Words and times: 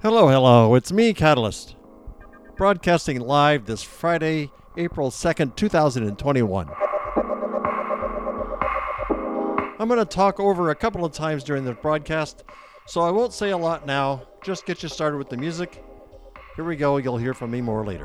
Hello, 0.00 0.28
hello. 0.28 0.74
It's 0.74 0.92
me, 0.92 1.14
Catalyst, 1.14 1.74
broadcasting 2.56 3.20
live 3.20 3.66
this 3.66 3.82
Friday, 3.82 4.50
April 4.78 5.10
2nd, 5.10 5.56
2021. 5.56 6.68
I'm 9.80 9.88
going 9.88 9.98
to 9.98 10.04
talk 10.04 10.38
over 10.38 10.70
a 10.70 10.74
couple 10.74 11.04
of 11.04 11.12
times 11.12 11.42
during 11.42 11.64
the 11.64 11.74
broadcast, 11.74 12.44
so 12.86 13.00
I 13.00 13.10
won't 13.10 13.32
say 13.32 13.50
a 13.50 13.56
lot 13.56 13.86
now. 13.86 14.22
Just 14.44 14.66
get 14.66 14.82
you 14.82 14.88
started 14.88 15.18
with 15.18 15.30
the 15.30 15.36
music. 15.36 15.84
Here 16.54 16.64
we 16.64 16.76
go. 16.76 16.96
You'll 16.98 17.18
hear 17.18 17.34
from 17.34 17.50
me 17.50 17.60
more 17.60 17.84
later. 17.84 18.04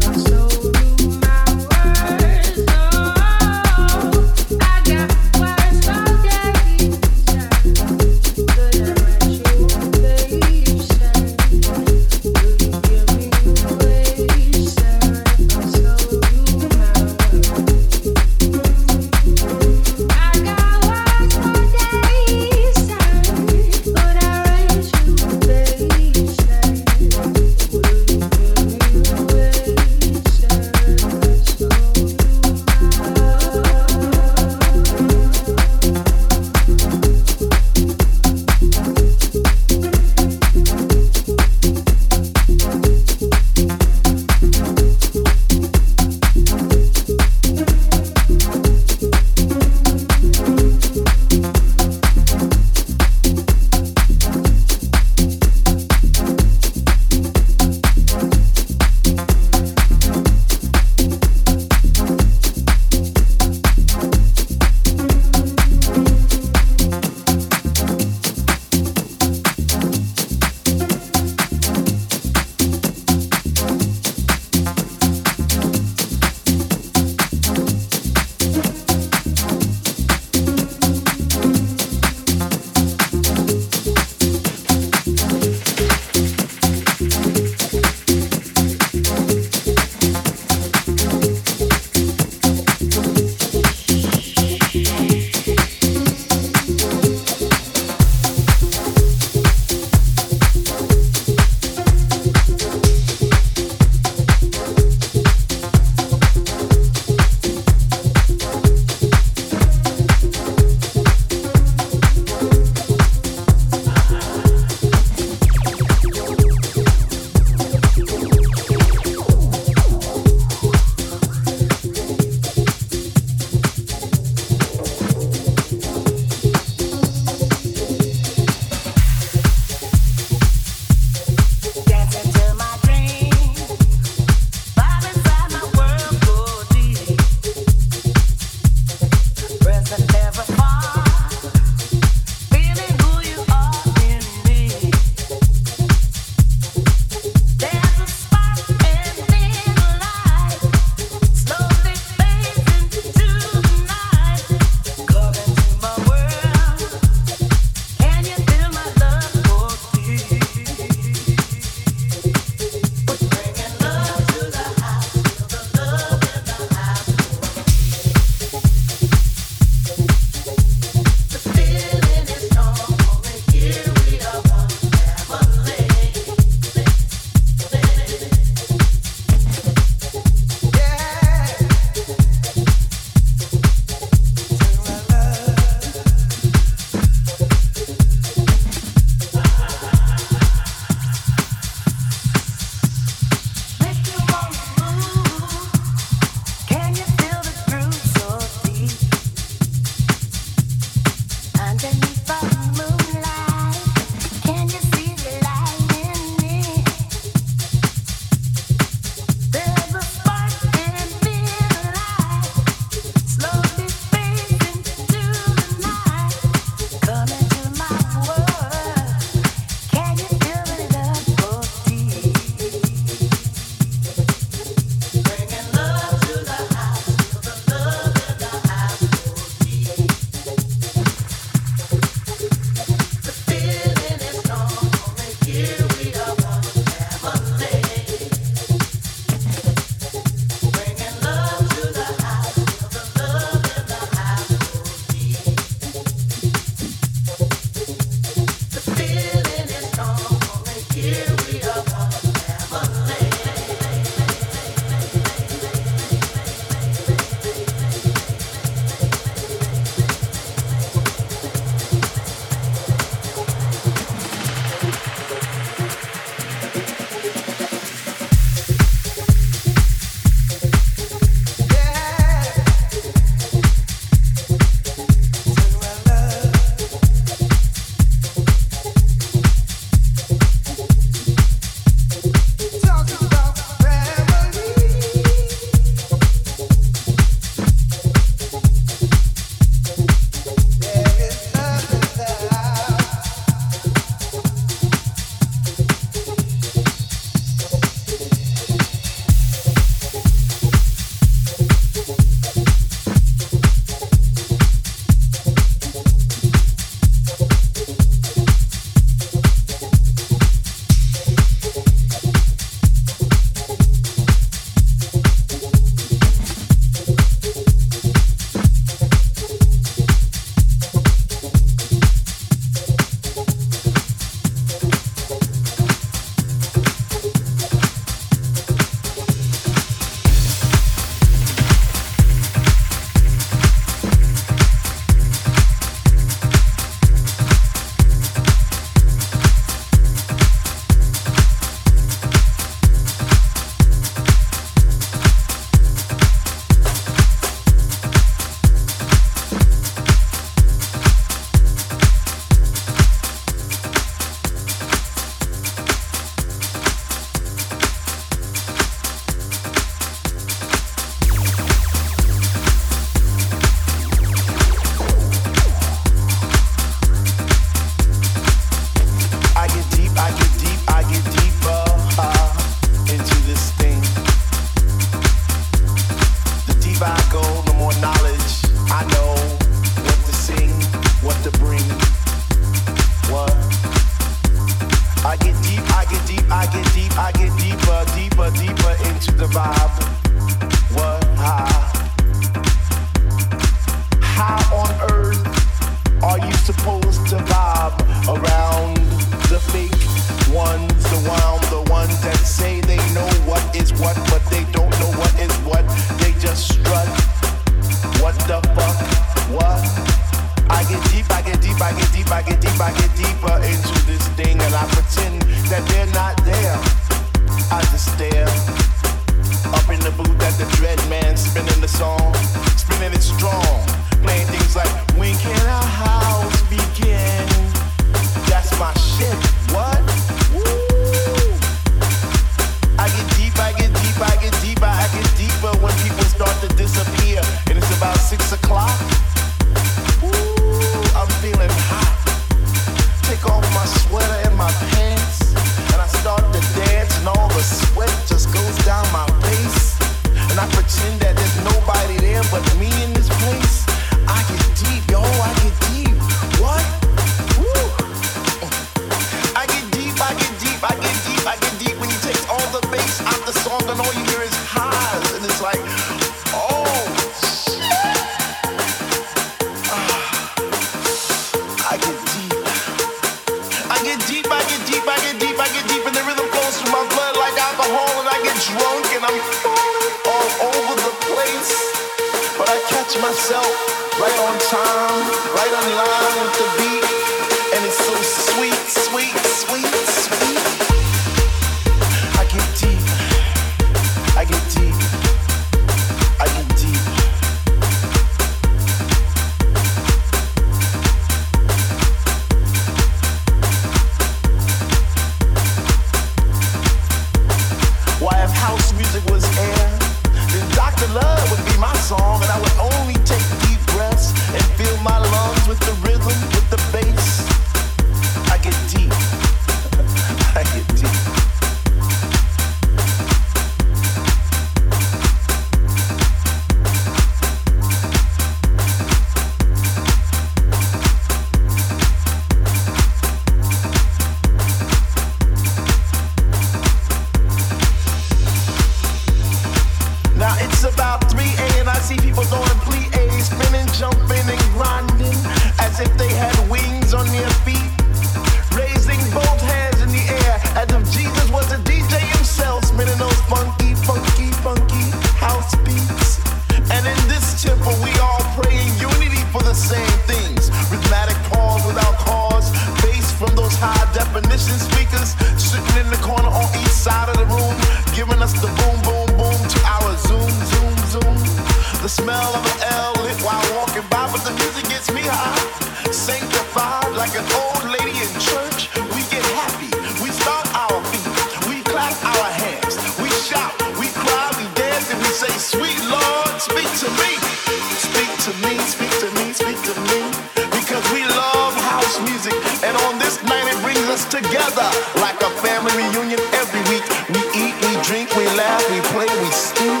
And 592.82 592.96
on 593.08 593.18
this 593.18 593.42
night, 593.44 593.66
it 593.68 593.78
brings 593.82 594.06
us 594.08 594.24
together 594.26 594.88
like 595.20 595.38
a 595.42 595.50
family 595.62 595.92
reunion 595.96 596.40
every 596.54 596.82
week. 596.92 597.04
We 597.32 597.40
eat, 597.56 597.74
we 597.82 597.92
drink, 598.02 598.30
we 598.36 598.46
laugh, 598.54 598.82
we 598.90 599.00
play, 599.12 599.28
we 599.42 599.50
sing. 599.50 600.00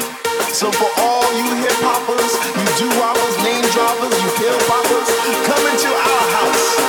So 0.52 0.70
for 0.72 0.90
all 1.00 1.28
you 1.36 1.48
hip 1.62 1.78
hoppers, 1.82 2.32
you 2.56 2.66
do 2.80 2.88
hoppers, 3.00 3.36
name 3.44 3.64
droppers, 3.74 4.14
you 4.14 4.30
pill 4.40 4.58
poppers, 4.70 5.08
come 5.46 5.64
into 5.68 5.90
our 5.90 6.24
house. 6.38 6.85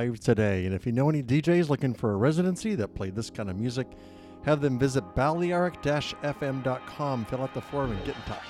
Live 0.00 0.18
today, 0.18 0.64
and 0.64 0.74
if 0.74 0.86
you 0.86 0.92
know 0.92 1.10
any 1.10 1.22
DJs 1.22 1.68
looking 1.68 1.92
for 1.92 2.12
a 2.12 2.16
residency 2.16 2.74
that 2.74 2.94
play 2.94 3.10
this 3.10 3.28
kind 3.28 3.50
of 3.50 3.56
music, 3.56 3.86
have 4.46 4.62
them 4.62 4.78
visit 4.78 5.04
balearic 5.14 5.74
fm.com, 5.82 7.24
fill 7.26 7.42
out 7.42 7.52
the 7.52 7.60
form, 7.60 7.92
and 7.92 8.02
get 8.06 8.16
in 8.16 8.22
touch. 8.22 8.49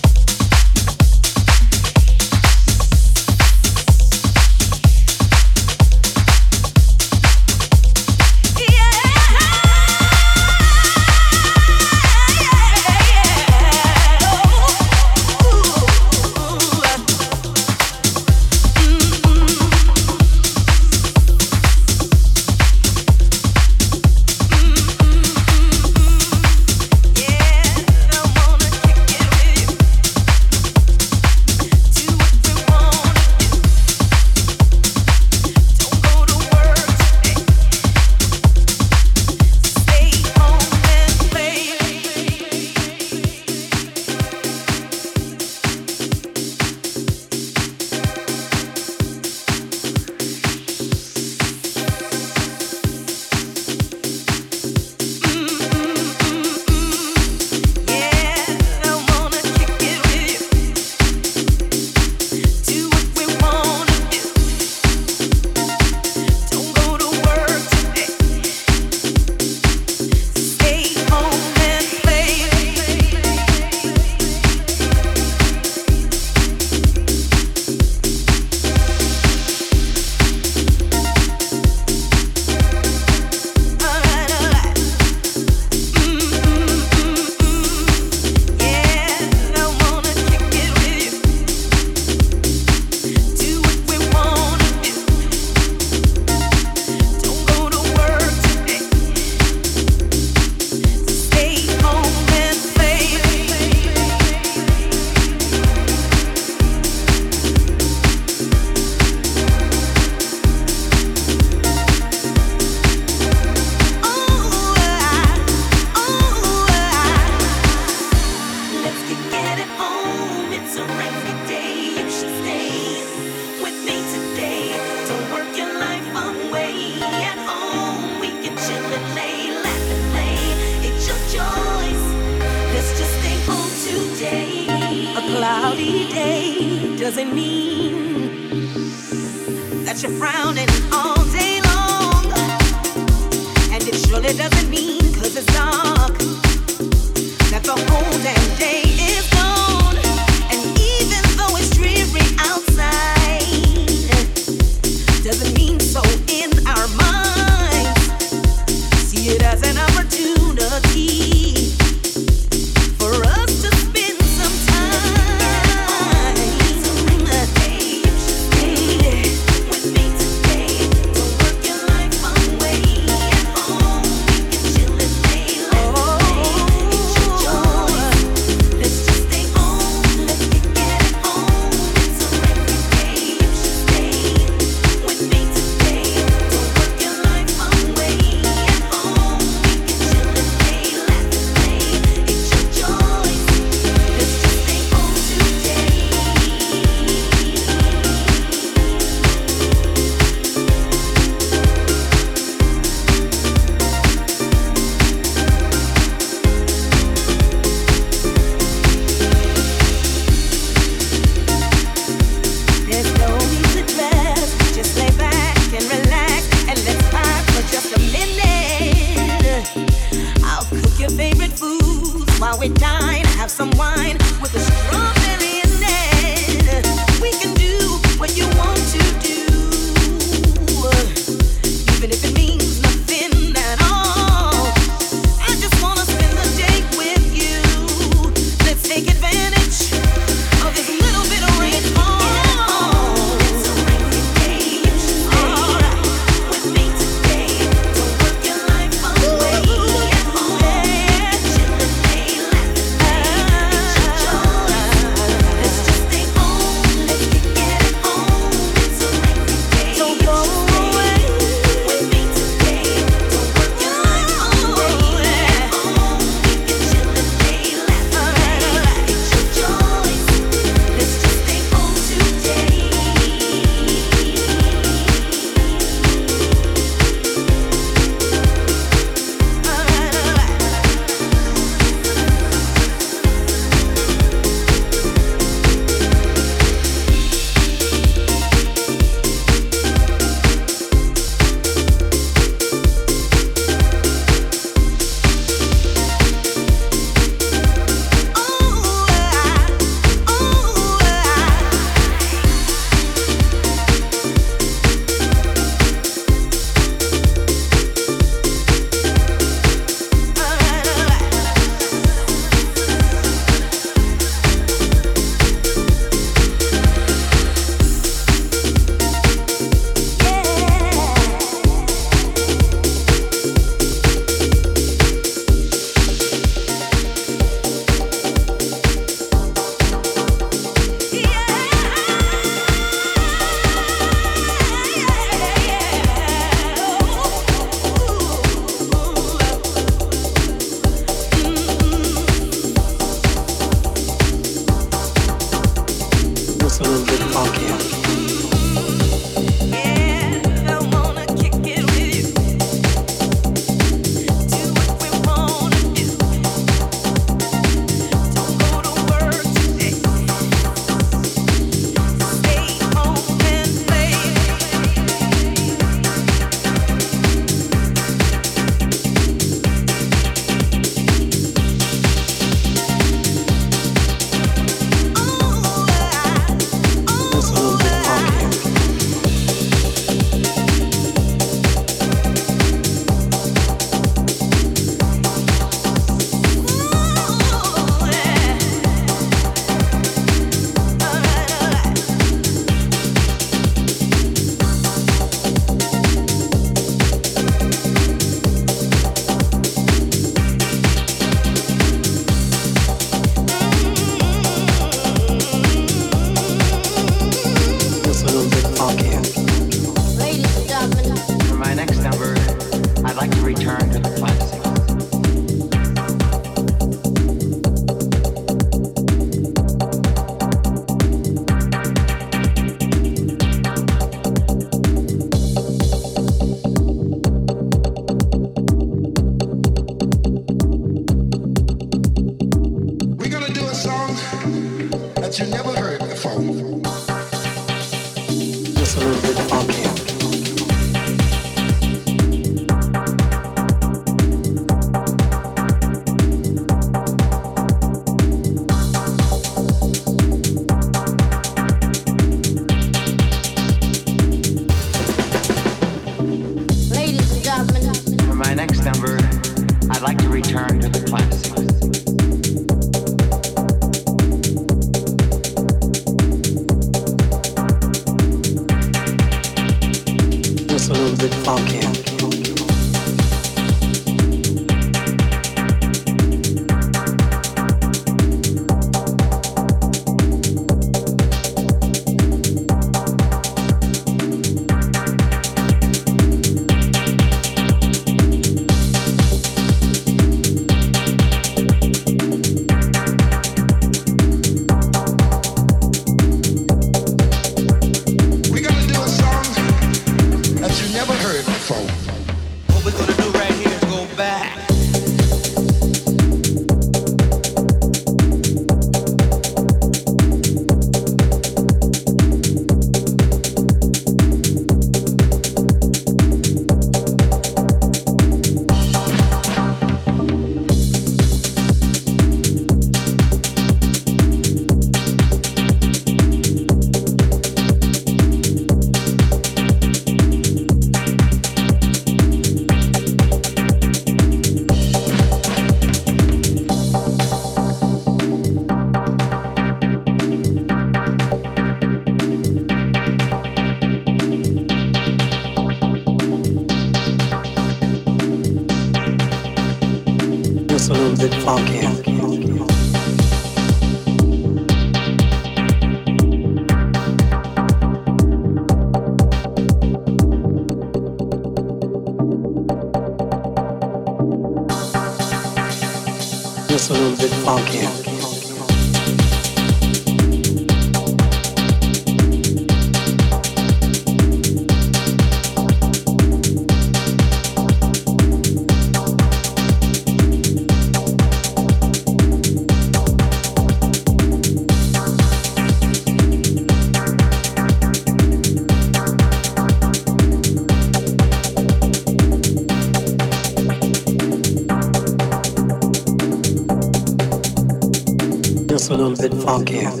Bit 599.21 599.33
funky. 599.43 600.00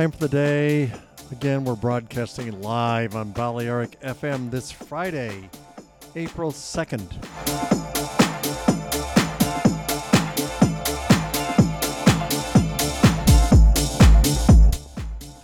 Time 0.00 0.10
for 0.10 0.18
the 0.20 0.28
day. 0.28 0.90
Again, 1.30 1.62
we're 1.62 1.74
broadcasting 1.74 2.58
live 2.62 3.14
on 3.14 3.32
Balearic 3.32 4.00
FM 4.00 4.50
this 4.50 4.72
Friday, 4.72 5.50
April 6.16 6.50
2nd. 6.50 7.04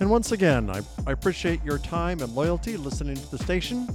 And 0.00 0.08
once 0.08 0.32
again, 0.32 0.70
I, 0.70 0.80
I 1.06 1.12
appreciate 1.12 1.62
your 1.62 1.76
time 1.76 2.22
and 2.22 2.34
loyalty 2.34 2.78
listening 2.78 3.16
to 3.16 3.30
the 3.30 3.38
station. 3.38 3.86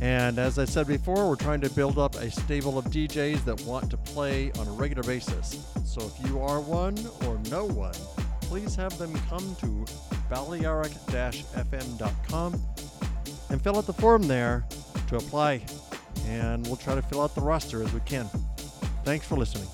And 0.00 0.38
as 0.38 0.60
I 0.60 0.64
said 0.64 0.86
before, 0.86 1.28
we're 1.28 1.34
trying 1.34 1.62
to 1.62 1.70
build 1.70 1.98
up 1.98 2.14
a 2.14 2.30
stable 2.30 2.78
of 2.78 2.84
DJs 2.84 3.44
that 3.46 3.60
want 3.62 3.90
to 3.90 3.96
play 3.96 4.52
on 4.60 4.68
a 4.68 4.72
regular 4.72 5.02
basis. 5.02 5.66
So 5.84 6.02
if 6.06 6.28
you 6.28 6.40
are 6.40 6.60
one 6.60 6.96
or 7.24 7.36
know 7.50 7.64
one, 7.64 7.94
please 8.48 8.74
have 8.74 8.98
them 8.98 9.14
come 9.28 9.54
to 9.60 9.84
balearic-fm.com 10.30 12.60
and 13.50 13.62
fill 13.62 13.76
out 13.76 13.86
the 13.86 13.92
form 13.92 14.26
there 14.26 14.64
to 15.08 15.16
apply. 15.16 15.62
And 16.26 16.66
we'll 16.66 16.76
try 16.76 16.94
to 16.94 17.02
fill 17.02 17.22
out 17.22 17.34
the 17.34 17.40
roster 17.40 17.82
as 17.82 17.92
we 17.92 18.00
can. 18.00 18.26
Thanks 19.04 19.26
for 19.26 19.36
listening. 19.36 19.68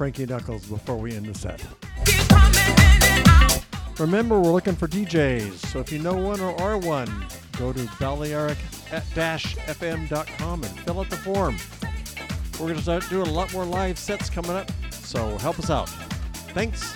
Frankie 0.00 0.24
Knuckles 0.24 0.64
before 0.64 0.96
we 0.96 1.14
end 1.14 1.26
the 1.26 1.34
set? 1.34 1.62
Remember, 3.98 4.40
we're 4.40 4.50
looking 4.50 4.74
for 4.74 4.88
DJs, 4.88 5.66
so 5.66 5.78
if 5.78 5.92
you 5.92 5.98
know 5.98 6.14
one 6.14 6.40
or 6.40 6.58
are 6.58 6.78
one, 6.78 7.26
go 7.58 7.70
to 7.70 7.86
balearic-fm.com 8.00 10.64
and 10.64 10.80
fill 10.80 11.00
out 11.00 11.10
the 11.10 11.18
form. 11.18 11.58
We're 12.52 12.68
going 12.68 12.76
to 12.76 12.82
start 12.82 13.06
doing 13.10 13.28
a 13.28 13.30
lot 13.30 13.52
more 13.52 13.66
live 13.66 13.98
sets 13.98 14.30
coming 14.30 14.52
up, 14.52 14.70
so 14.90 15.36
help 15.36 15.58
us 15.58 15.68
out. 15.68 15.90
Thanks. 16.54 16.89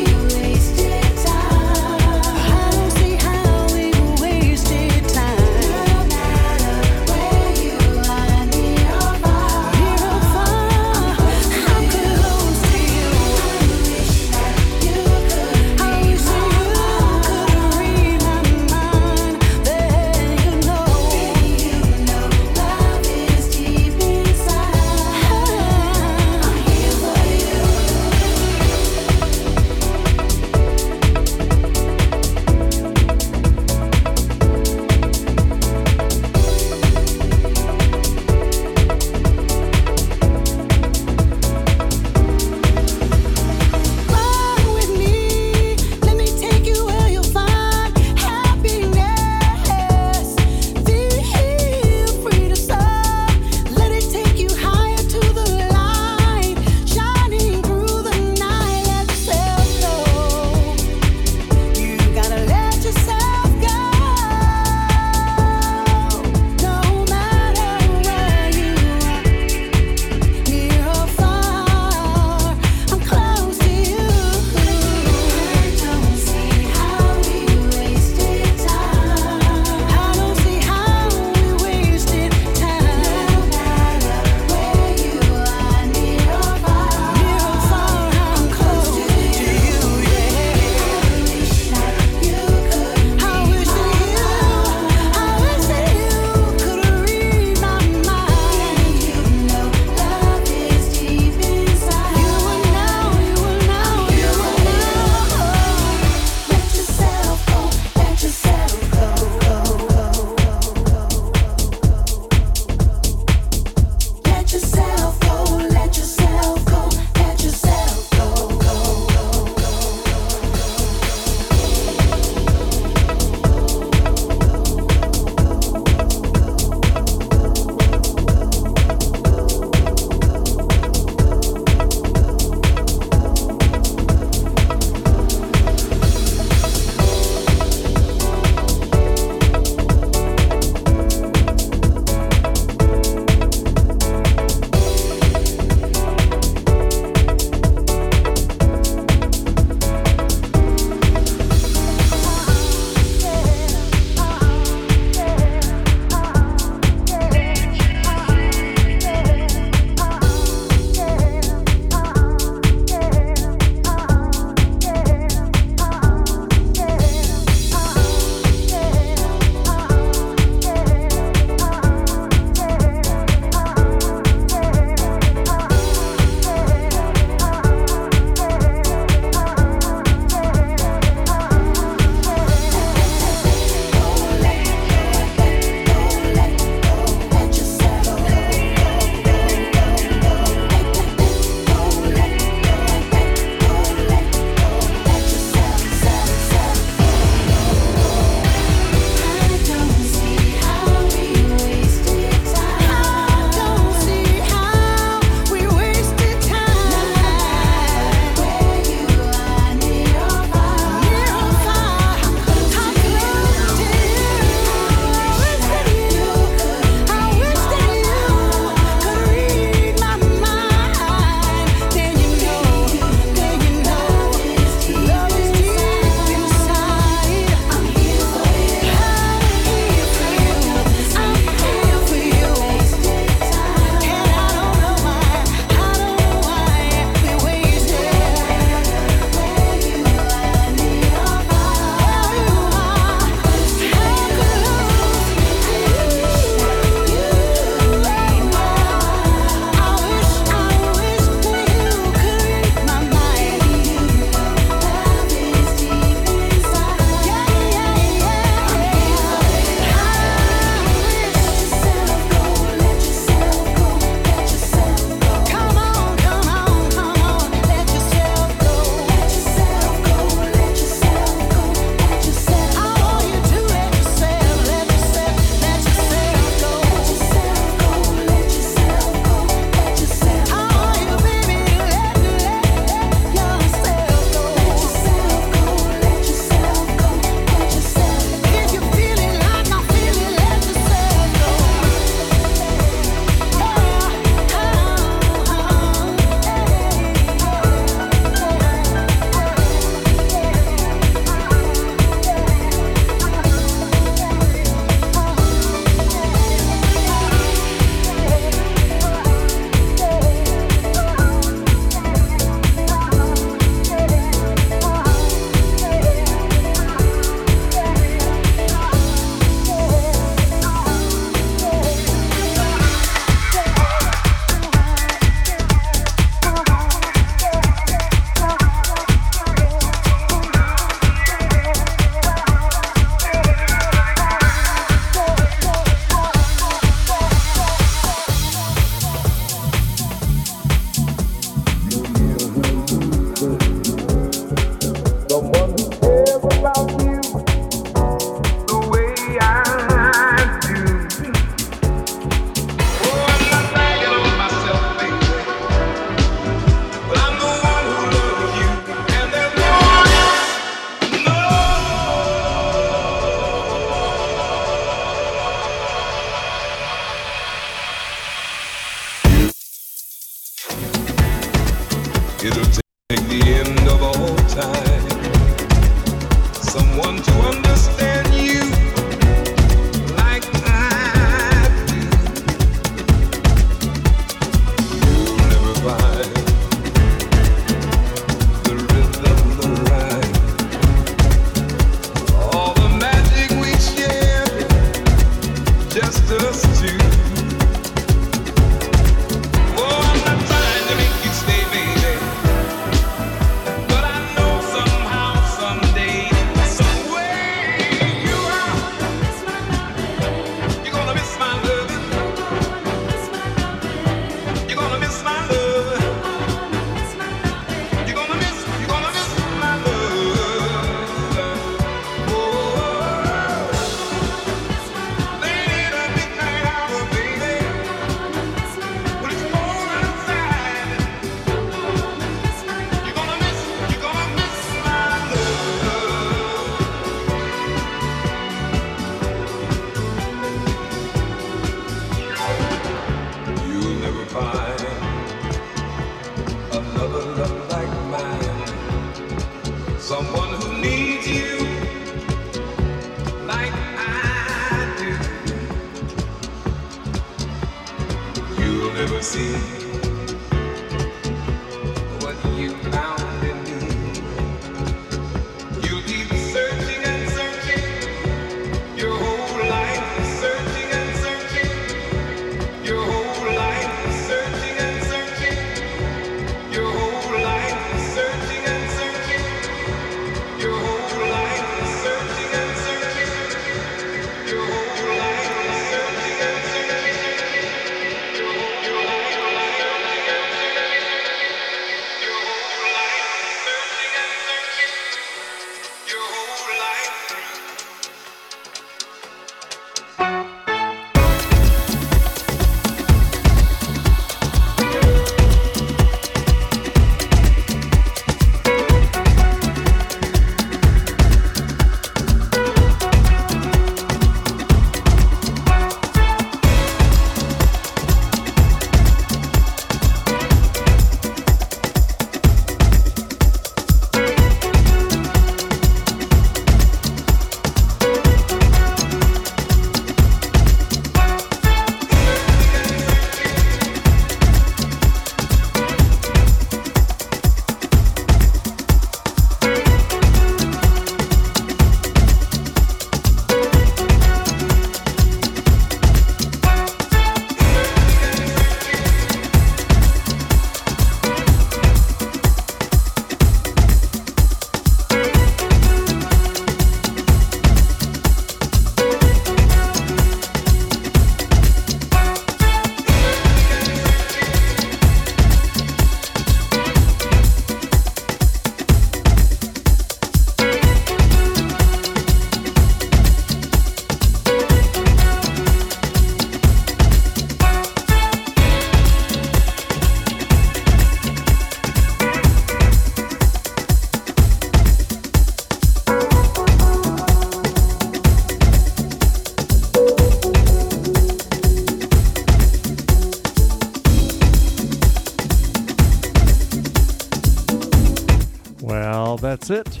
That's 599.66 599.96
it. 599.96 600.00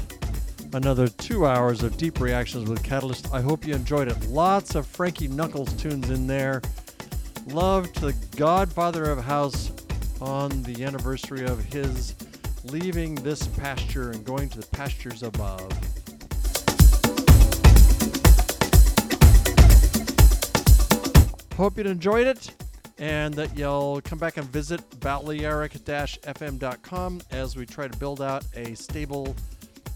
Another 0.74 1.08
two 1.08 1.46
hours 1.46 1.82
of 1.82 1.96
deep 1.96 2.20
reactions 2.20 2.68
with 2.68 2.82
Catalyst. 2.82 3.32
I 3.32 3.40
hope 3.40 3.66
you 3.66 3.74
enjoyed 3.74 4.08
it. 4.08 4.28
Lots 4.28 4.74
of 4.74 4.86
Frankie 4.86 5.28
Knuckles 5.28 5.72
tunes 5.74 6.10
in 6.10 6.26
there. 6.26 6.60
Love 7.46 7.90
to 7.94 8.00
the 8.00 8.12
Godfather 8.36 9.10
of 9.10 9.24
House 9.24 9.72
on 10.20 10.62
the 10.64 10.84
anniversary 10.84 11.46
of 11.46 11.64
his 11.64 12.14
leaving 12.64 13.14
this 13.16 13.46
pasture 13.46 14.10
and 14.10 14.24
going 14.24 14.48
to 14.50 14.58
the 14.58 14.66
pastures 14.66 15.22
above. 15.22 15.72
Hope 21.56 21.78
you 21.78 21.84
enjoyed 21.84 22.26
it 22.26 22.52
and 22.98 23.32
that 23.34 23.56
you'll 23.56 24.00
come 24.02 24.18
back 24.18 24.36
and 24.36 24.46
visit 24.46 24.80
balearic-fm.com 25.00 27.20
as 27.30 27.56
we 27.56 27.64
try 27.66 27.88
to 27.88 27.98
build 27.98 28.22
out 28.22 28.44
a 28.54 28.74
stable 28.74 29.34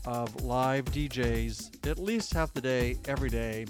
of 0.08 0.42
live 0.42 0.86
DJs 0.86 1.86
at 1.86 1.98
least 1.98 2.32
half 2.32 2.54
the 2.54 2.62
day, 2.62 2.96
every 3.06 3.28
day. 3.28 3.66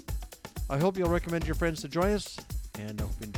I 0.69 0.77
hope 0.77 0.97
you'll 0.97 1.09
recommend 1.09 1.45
your 1.45 1.55
friends 1.55 1.81
to 1.81 1.89
join 1.89 2.11
us, 2.11 2.37
and 2.79 3.01
I 3.01 3.03
hope 3.03 3.13
you. 3.19 3.28